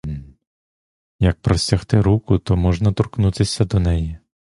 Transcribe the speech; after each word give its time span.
Як 1.19 1.41
простягти 1.41 2.01
руку, 2.01 2.39
то 2.39 2.55
можна 2.57 2.93
торкнутися 2.93 3.65
до 3.65 3.79
неї. 3.79 4.17